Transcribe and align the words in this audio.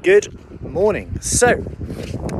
Good 0.00 0.62
morning. 0.62 1.18
So, 1.20 1.54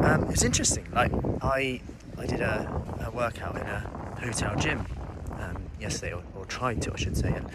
um, 0.05 0.31
it's 0.31 0.45
interesting. 0.45 0.87
Like, 0.93 1.11
I 1.43 1.81
I 2.17 2.27
did 2.27 2.41
a, 2.41 2.85
a 3.05 3.11
workout 3.11 3.57
in 3.57 3.63
a 3.63 3.81
hotel 4.21 4.55
gym 4.55 4.87
um, 5.33 5.65
yesterday, 5.81 6.13
or, 6.13 6.23
or 6.37 6.45
tried 6.47 6.81
to, 6.83 6.93
I 6.93 6.97
should 6.97 7.17
say, 7.17 7.29
and 7.29 7.51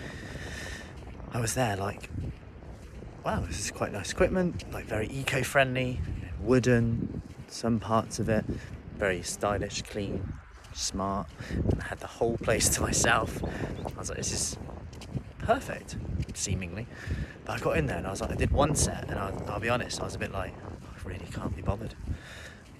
I 1.32 1.40
was 1.40 1.54
there 1.54 1.78
like, 1.78 2.10
wow, 3.24 3.46
this 3.48 3.58
is 3.62 3.72
quite 3.72 3.94
nice 3.94 4.12
equipment, 4.12 4.66
like 4.74 4.86
very 4.86 5.08
eco-friendly, 5.08 6.02
wooden, 6.42 7.22
some 7.48 7.80
parts 7.80 8.20
of 8.20 8.28
it, 8.28 8.44
very 8.98 9.22
stylish, 9.22 9.84
clean, 9.84 10.34
smart. 10.74 11.28
And 11.50 11.82
I 11.82 11.86
had 11.86 12.00
the 12.02 12.08
whole 12.08 12.36
place 12.38 12.68
to 12.76 12.82
myself. 12.82 13.42
I 13.42 13.98
was 13.98 14.10
like, 14.10 14.18
this 14.18 14.34
is 14.34 14.58
perfect, 15.46 15.98
seemingly. 16.34 16.88
But 17.46 17.60
I 17.60 17.64
got 17.64 17.78
in 17.78 17.86
there 17.86 17.98
and 17.98 18.08
I 18.08 18.12
was 18.12 18.22
like, 18.22 18.32
I 18.32 18.36
did 18.36 18.52
one 18.52 18.76
set, 18.76 19.10
and 19.10 19.20
I, 19.20 19.32
will 19.32 19.60
be 19.60 19.70
honest, 19.70 20.02
I 20.02 20.06
was 20.06 20.16
a 20.16 20.20
bit 20.20 20.32
like, 20.32 20.54
I 20.54 21.08
really 21.08 21.28
can't 21.32 21.56
be 21.56 21.62
bothered. 21.62 21.96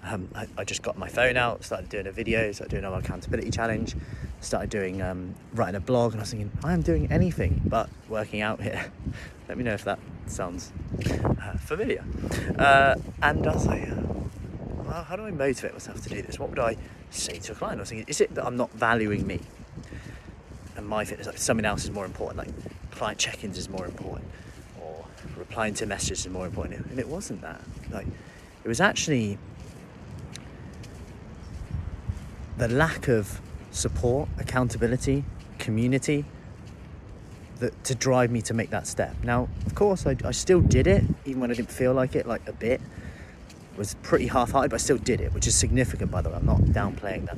Um, 0.06 0.28
I, 0.36 0.48
I, 0.58 0.66
just 0.66 0.82
got 0.82 0.98
my 0.98 1.08
phone 1.08 1.38
out, 1.38 1.64
started 1.64 1.88
doing 1.88 2.08
a 2.08 2.12
video, 2.12 2.52
started 2.52 2.72
doing 2.72 2.84
our 2.84 3.00
accountability 3.00 3.52
challenge, 3.52 3.96
started 4.42 4.70
doing 4.70 5.02
um, 5.02 5.34
writing 5.54 5.76
a 5.76 5.80
blog, 5.80 6.12
and 6.12 6.20
I 6.20 6.24
was 6.24 6.32
thinking, 6.32 6.52
I 6.62 6.74
am 6.74 6.82
doing 6.82 7.10
anything 7.10 7.62
but 7.66 7.90
working 8.10 8.42
out 8.42 8.62
here. 8.62 8.92
Let 9.48 9.58
me 9.58 9.64
know 9.64 9.74
if 9.74 9.86
that 9.86 10.00
sounds 10.26 10.74
uh, 11.06 11.58
familiar. 11.58 12.04
Uh, 12.60 12.96
and 13.22 13.48
I 13.48 13.54
was 13.54 13.66
like, 13.66 13.90
uh, 13.90 13.96
well, 14.84 15.04
how 15.04 15.16
do 15.16 15.24
I 15.24 15.32
motivate 15.32 15.72
myself 15.72 16.02
to 16.04 16.10
do 16.10 16.22
this? 16.22 16.38
What 16.38 16.50
would 16.50 16.60
I 16.60 16.76
say 17.10 17.40
to 17.40 17.54
a 17.54 17.56
client? 17.56 17.80
I 17.80 17.84
was 17.84 17.90
thinking, 17.90 18.08
is 18.10 18.20
it 18.20 18.36
that 18.36 18.46
I'm 18.46 18.58
not 18.58 18.72
valuing 18.74 19.26
me 19.26 19.40
and 20.76 20.88
my 20.88 21.06
fitness? 21.06 21.28
Like 21.28 21.38
something 21.38 21.66
else 21.66 21.84
is 21.84 21.92
more 21.92 22.06
important, 22.06 22.38
like 22.38 22.50
client 22.92 23.20
check-ins 23.20 23.58
is 23.58 23.70
more 23.70 23.86
important, 23.86 24.28
or 24.82 25.06
replying 25.38 25.74
to 25.76 25.86
messages 25.86 26.26
is 26.26 26.32
more 26.32 26.46
important. 26.46 26.86
And 26.88 27.00
it 27.00 27.08
wasn't 27.08 27.42
that. 27.42 27.62
Like, 27.92 28.08
it 28.64 28.68
was 28.68 28.80
actually 28.80 29.38
the 32.58 32.68
lack 32.68 33.08
of 33.08 33.42
support, 33.72 34.30
accountability, 34.38 35.26
community 35.58 36.26
that 37.60 37.84
to 37.84 37.96
drive 37.96 38.32
me 38.32 38.42
to 38.42 38.54
make 38.54 38.70
that 38.70 38.88
step. 38.88 39.16
Now, 39.24 39.48
of 39.66 39.76
course, 39.76 40.06
I, 40.06 40.16
I 40.24 40.32
still 40.32 40.62
did 40.62 40.88
it, 40.88 41.04
even 41.26 41.42
when 41.42 41.52
I 41.52 41.54
didn't 41.56 41.72
feel 41.72 41.94
like 41.94 42.16
it, 42.16 42.26
like 42.26 42.48
a 42.48 42.54
bit. 42.54 42.82
It 43.74 43.78
was 43.78 43.96
pretty 44.04 44.28
half-hearted, 44.28 44.70
but 44.70 44.76
I 44.76 44.84
still 44.84 44.98
did 44.98 45.20
it, 45.20 45.34
which 45.34 45.48
is 45.48 45.56
significant, 45.56 46.12
by 46.12 46.22
the 46.22 46.30
way. 46.30 46.36
I'm 46.36 46.46
not 46.46 46.62
downplaying 46.62 47.26
that. 47.26 47.38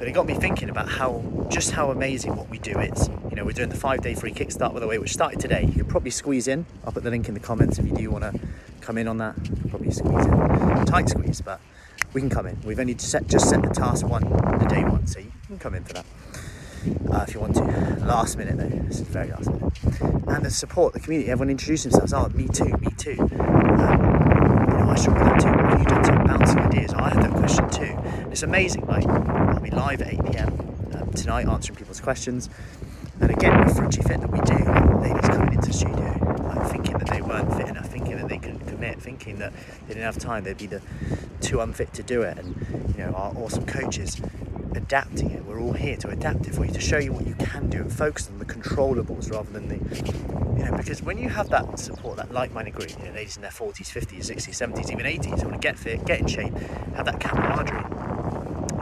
But 0.00 0.08
it 0.08 0.12
got 0.12 0.24
me 0.24 0.32
thinking 0.32 0.70
about 0.70 0.88
how 0.88 1.22
just 1.50 1.72
how 1.72 1.90
amazing 1.90 2.34
what 2.34 2.48
we 2.48 2.58
do 2.58 2.72
is. 2.78 3.10
You 3.28 3.36
know, 3.36 3.44
we're 3.44 3.52
doing 3.52 3.68
the 3.68 3.76
five-day 3.76 4.14
free 4.14 4.32
kickstart, 4.32 4.72
by 4.72 4.80
the 4.80 4.86
way, 4.86 4.96
which 4.96 5.12
started 5.12 5.38
today. 5.40 5.66
You 5.66 5.74
could 5.74 5.90
probably 5.90 6.10
squeeze 6.10 6.48
in. 6.48 6.64
I'll 6.86 6.92
put 6.92 7.02
the 7.02 7.10
link 7.10 7.28
in 7.28 7.34
the 7.34 7.40
comments 7.40 7.78
if 7.78 7.86
you 7.86 7.94
do 7.94 8.10
want 8.10 8.24
to 8.24 8.40
come 8.80 8.96
in 8.96 9.06
on 9.06 9.18
that. 9.18 9.36
Probably 9.68 9.90
squeeze 9.90 10.24
in, 10.24 10.86
tight 10.86 11.10
squeeze, 11.10 11.42
but 11.42 11.60
we 12.14 12.22
can 12.22 12.30
come 12.30 12.46
in. 12.46 12.58
We've 12.64 12.80
only 12.80 12.96
set, 12.96 13.26
just 13.26 13.50
set 13.50 13.60
the 13.60 13.68
task 13.68 14.06
one, 14.06 14.22
the 14.22 14.66
day 14.70 14.84
one, 14.84 15.06
so 15.06 15.20
you 15.20 15.30
can 15.46 15.58
come 15.58 15.74
in 15.74 15.84
for 15.84 15.92
that 15.92 16.06
uh, 17.12 17.24
if 17.28 17.34
you 17.34 17.40
want 17.40 17.56
to. 17.56 17.64
Last 18.02 18.38
minute 18.38 18.56
though, 18.56 18.68
this 18.86 19.00
is 19.00 19.06
very 19.06 19.28
last 19.28 19.50
minute. 19.50 19.70
And 20.28 20.42
the 20.42 20.50
support, 20.50 20.94
the 20.94 21.00
community, 21.00 21.30
everyone 21.30 21.50
introduced 21.50 21.82
themselves. 21.82 22.14
Oh, 22.14 22.26
me 22.30 22.48
too, 22.48 22.72
me 22.78 22.88
too. 22.96 23.18
Um, 23.20 23.28
you 23.28 24.78
know, 24.78 24.88
I 24.88 24.94
struggle 24.96 25.24
with 25.24 25.32
that 25.32 25.40
too. 25.42 25.50
What 25.50 25.72
have 25.72 25.78
you 25.78 25.84
done 25.84 26.02
to 26.04 26.24
bouncing 26.24 26.58
ideas? 26.58 26.94
I 26.94 27.10
had 27.10 27.22
that 27.22 27.32
question. 27.32 27.69
It's 28.40 28.44
amazing. 28.46 28.86
Like 28.86 29.06
I'll 29.06 29.60
be 29.60 29.70
live 29.70 30.00
at 30.00 30.14
8 30.14 30.32
p.m. 30.32 30.48
Um, 30.94 31.12
tonight 31.12 31.46
answering 31.46 31.76
people's 31.76 32.00
questions. 32.00 32.48
And 33.20 33.30
again, 33.30 33.62
with 33.62 33.76
Fruity 33.76 34.00
Fit 34.00 34.22
that 34.22 34.30
we 34.30 34.40
do, 34.40 34.54
ladies 35.02 35.28
coming 35.28 35.52
into 35.52 35.66
the 35.66 35.74
studio, 35.74 36.38
like 36.46 36.70
thinking 36.70 36.96
that 36.96 37.08
they 37.08 37.20
weren't 37.20 37.54
fit 37.54 37.68
enough, 37.68 37.88
thinking 37.88 38.16
that 38.16 38.30
they 38.30 38.38
couldn't 38.38 38.66
commit, 38.66 38.98
thinking 38.98 39.40
that 39.40 39.52
they 39.52 39.88
didn't 39.88 40.04
have 40.04 40.16
time, 40.16 40.44
they'd 40.44 40.56
be 40.56 40.64
the 40.64 40.80
too 41.42 41.60
unfit 41.60 41.92
to 41.92 42.02
do 42.02 42.22
it. 42.22 42.38
And 42.38 42.94
you 42.96 43.04
know, 43.04 43.12
our 43.12 43.36
awesome 43.36 43.66
coaches 43.66 44.22
adapting 44.74 45.32
it. 45.32 45.44
We're 45.44 45.60
all 45.60 45.74
here 45.74 45.98
to 45.98 46.08
adapt 46.08 46.46
it 46.46 46.54
for 46.54 46.64
you, 46.64 46.72
to 46.72 46.80
show 46.80 46.96
you 46.96 47.12
what 47.12 47.26
you 47.26 47.34
can 47.34 47.68
do 47.68 47.82
and 47.82 47.92
focus 47.92 48.30
on 48.30 48.38
the 48.38 48.46
controllables 48.46 49.30
rather 49.30 49.50
than 49.50 49.68
the, 49.68 49.76
you 50.56 50.64
know, 50.64 50.78
because 50.78 51.02
when 51.02 51.18
you 51.18 51.28
have 51.28 51.50
that 51.50 51.78
support, 51.78 52.16
that 52.16 52.32
like-minded 52.32 52.72
group, 52.72 52.90
you 52.98 53.04
know, 53.04 53.12
ladies 53.12 53.36
in 53.36 53.42
their 53.42 53.50
40s, 53.50 53.92
50s, 53.92 54.30
60s, 54.30 54.74
70s, 54.74 54.90
even 54.90 55.04
80s, 55.04 55.42
who 55.42 55.48
want 55.48 55.60
to 55.60 55.68
get 55.68 55.78
fit, 55.78 56.06
get 56.06 56.20
in 56.20 56.26
shape, 56.26 56.56
have 56.94 57.04
that 57.04 57.20
camaraderie, 57.20 57.99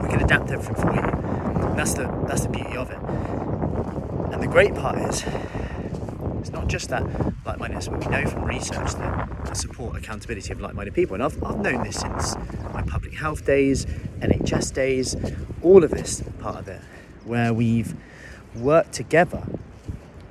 can 0.09 0.21
adapt 0.21 0.49
everything 0.51 0.75
for 0.75 0.93
you. 0.93 1.01
And 1.01 1.77
that's 1.77 1.93
the, 1.93 2.03
that's 2.27 2.41
the 2.41 2.49
beauty 2.49 2.75
of 2.75 2.89
it. 2.89 2.99
And 4.33 4.41
the 4.41 4.47
great 4.47 4.75
part 4.75 4.97
is, 4.97 5.23
it's 6.39 6.51
not 6.51 6.67
just 6.67 6.89
that 6.89 7.03
like-mindedness, 7.45 7.87
but 7.87 8.05
we 8.05 8.11
know 8.11 8.25
from 8.25 8.45
research 8.45 8.93
that 8.95 9.57
support 9.57 9.97
accountability 9.97 10.51
of 10.53 10.61
like-minded 10.61 10.93
people, 10.93 11.15
and 11.15 11.23
I've, 11.23 11.43
I've 11.43 11.59
known 11.59 11.83
this 11.83 11.97
since 11.97 12.35
my 12.73 12.81
public 12.81 13.13
health 13.13 13.45
days, 13.45 13.85
NHS 14.19 14.73
days, 14.73 15.15
all 15.61 15.83
of 15.83 15.91
this 15.91 16.23
part 16.39 16.57
of 16.57 16.67
it, 16.67 16.81
where 17.25 17.53
we've 17.53 17.95
worked 18.55 18.93
together 18.93 19.43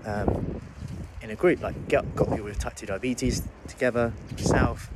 um, 0.05 0.61
in 1.21 1.31
a 1.31 1.37
group, 1.37 1.61
like 1.61 1.89
got, 1.89 2.17
got 2.17 2.31
people 2.31 2.45
with 2.45 2.59
type 2.59 2.75
2 2.77 2.87
diabetes 2.87 3.43
together, 3.67 4.13
myself, 4.33 4.89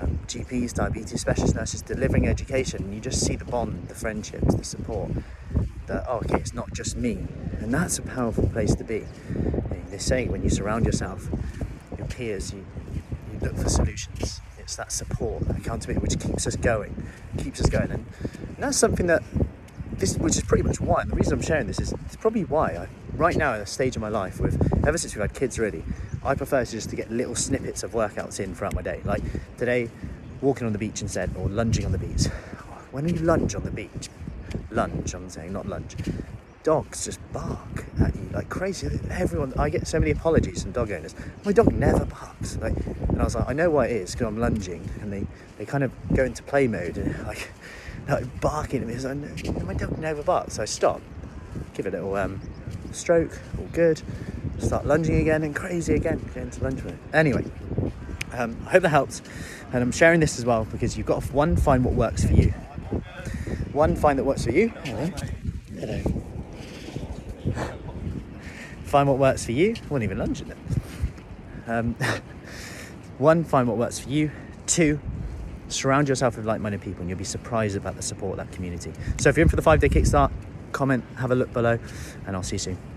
um, 0.00 0.13
GPs, 0.28 0.74
diabetes 0.74 1.20
specialist 1.20 1.54
nurses, 1.54 1.82
delivering 1.82 2.26
education, 2.26 2.84
and 2.84 2.94
you 2.94 3.00
just 3.00 3.24
see 3.24 3.36
the 3.36 3.44
bond, 3.44 3.88
the 3.88 3.94
friendships, 3.94 4.54
the 4.54 4.64
support. 4.64 5.10
That 5.86 6.04
oh, 6.08 6.16
okay, 6.18 6.36
it's 6.36 6.54
not 6.54 6.72
just 6.72 6.96
me, 6.96 7.26
and 7.60 7.72
that's 7.72 7.98
a 7.98 8.02
powerful 8.02 8.48
place 8.48 8.74
to 8.76 8.84
be. 8.84 9.04
they 9.90 9.98
say 9.98 10.26
when 10.26 10.42
you 10.42 10.50
surround 10.50 10.86
yourself, 10.86 11.28
your 11.98 12.06
peers, 12.06 12.52
you, 12.52 12.64
you, 12.94 13.38
look 13.40 13.56
for 13.56 13.68
solutions. 13.68 14.40
It's 14.58 14.76
that 14.76 14.92
support, 14.92 15.46
that 15.46 15.58
accountability, 15.58 16.00
which 16.00 16.18
keeps 16.18 16.46
us 16.46 16.56
going, 16.56 17.06
keeps 17.38 17.60
us 17.60 17.68
going, 17.68 17.90
and, 17.90 18.06
that's 18.58 18.78
something 18.78 19.08
that 19.08 19.22
this, 19.98 20.16
which 20.16 20.36
is 20.36 20.42
pretty 20.42 20.62
much 20.62 20.80
why. 20.80 21.02
And 21.02 21.10
the 21.10 21.16
reason 21.16 21.34
I'm 21.34 21.42
sharing 21.42 21.66
this 21.66 21.80
is 21.80 21.92
it's 22.06 22.16
probably 22.16 22.44
why 22.44 22.68
I, 22.68 22.88
right 23.16 23.36
now 23.36 23.54
at 23.54 23.60
a 23.60 23.66
stage 23.66 23.96
of 23.96 24.02
my 24.02 24.08
life 24.08 24.40
with 24.40 24.54
ever 24.86 24.98
since 24.98 25.14
we've 25.14 25.22
had 25.22 25.34
kids 25.34 25.58
really, 25.58 25.82
I 26.24 26.34
prefer 26.34 26.64
to 26.64 26.70
just 26.70 26.90
to 26.90 26.96
get 26.96 27.10
little 27.10 27.34
snippets 27.34 27.82
of 27.82 27.92
workouts 27.92 28.40
in 28.40 28.54
throughout 28.54 28.74
my 28.74 28.82
day. 28.82 29.00
Like 29.04 29.22
today, 29.58 29.90
walking 30.40 30.66
on 30.66 30.72
the 30.72 30.78
beach 30.78 31.02
instead, 31.02 31.34
or 31.36 31.48
lunging 31.48 31.84
on 31.84 31.92
the 31.92 31.98
beach. 31.98 32.26
When 32.90 33.08
you 33.08 33.16
lunge 33.16 33.54
on 33.54 33.64
the 33.64 33.70
beach, 33.70 34.08
lunge, 34.70 35.14
I'm 35.14 35.28
saying, 35.28 35.52
not 35.52 35.66
lunge. 35.66 35.96
Dogs 36.62 37.04
just 37.04 37.20
bark 37.32 37.84
at 38.00 38.14
you 38.14 38.24
like 38.32 38.48
crazy. 38.48 38.88
Everyone, 39.10 39.52
I 39.58 39.68
get 39.68 39.86
so 39.86 39.98
many 39.98 40.10
apologies 40.10 40.62
from 40.62 40.72
dog 40.72 40.90
owners. 40.90 41.14
My 41.44 41.52
dog 41.52 41.72
never 41.72 42.04
barks. 42.04 42.56
Like, 42.56 42.74
and 43.08 43.20
I 43.20 43.24
was 43.24 43.34
like, 43.34 43.48
I 43.48 43.52
know 43.52 43.70
why 43.70 43.86
it 43.86 43.92
is 43.92 44.12
because 44.12 44.26
I'm 44.26 44.38
lunging, 44.38 44.88
and 45.00 45.12
they, 45.12 45.26
they 45.58 45.66
kind 45.66 45.84
of 45.84 45.92
go 46.14 46.24
into 46.24 46.42
play 46.42 46.66
mode 46.66 46.96
and 46.96 47.26
like 47.26 47.50
like 48.08 48.40
barking 48.40 48.82
at 48.82 48.88
me. 48.88 48.96
So 48.96 49.14
my 49.64 49.74
dog 49.74 49.98
never 49.98 50.22
barks. 50.22 50.54
So 50.54 50.62
I 50.62 50.66
stop, 50.66 51.00
give 51.74 51.86
it 51.86 51.94
a 51.94 51.98
little 51.98 52.16
um, 52.16 52.40
stroke, 52.92 53.38
all 53.58 53.68
good. 53.72 54.02
Start 54.58 54.86
lunging 54.86 55.16
again 55.16 55.42
and 55.42 55.54
crazy 55.54 55.94
again, 55.94 56.18
get 56.32 56.44
into 56.44 56.62
lunge. 56.62 56.82
Anyway, 57.12 57.44
um, 58.36 58.56
I 58.66 58.72
hope 58.72 58.82
that 58.82 58.88
helps. 58.88 59.22
And 59.72 59.82
I'm 59.82 59.92
sharing 59.92 60.20
this 60.20 60.38
as 60.38 60.44
well 60.44 60.64
because 60.64 60.96
you've 60.96 61.06
got 61.06 61.22
to 61.22 61.32
one 61.32 61.56
find 61.56 61.84
what 61.84 61.94
works 61.94 62.24
for 62.24 62.32
you. 62.32 62.50
One 63.72 63.96
find 63.96 64.18
that 64.18 64.24
works 64.24 64.44
for 64.44 64.52
you. 64.52 64.68
Hello. 64.84 65.10
Hello. 65.78 66.02
find 68.84 69.08
what 69.08 69.18
works 69.18 69.44
for 69.44 69.52
you. 69.52 69.74
I 69.74 69.88
won't 69.88 70.04
even 70.04 70.18
lunge 70.18 70.42
at 70.42 70.48
it. 70.48 70.56
Um, 71.66 71.94
one, 73.18 73.44
find 73.44 73.66
what 73.66 73.76
works 73.76 73.98
for 73.98 74.10
you. 74.10 74.30
Two, 74.66 75.00
surround 75.68 76.08
yourself 76.08 76.36
with 76.36 76.46
like-minded 76.46 76.80
people 76.80 77.00
and 77.00 77.08
you'll 77.10 77.18
be 77.18 77.24
surprised 77.24 77.76
about 77.76 77.96
the 77.96 78.02
support 78.02 78.38
of 78.38 78.46
that 78.46 78.54
community. 78.54 78.92
So 79.18 79.28
if 79.28 79.36
you're 79.36 79.42
in 79.42 79.48
for 79.48 79.56
the 79.56 79.62
five-day 79.62 79.88
kickstart, 79.88 80.30
comment, 80.72 81.04
have 81.16 81.30
a 81.30 81.34
look 81.34 81.52
below, 81.52 81.78
and 82.26 82.36
I'll 82.36 82.42
see 82.42 82.56
you 82.56 82.60
soon. 82.60 82.93